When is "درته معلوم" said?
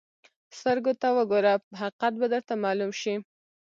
2.33-2.91